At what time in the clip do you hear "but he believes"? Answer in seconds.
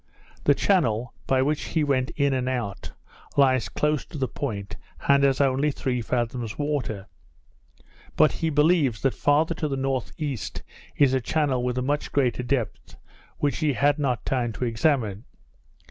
8.17-9.03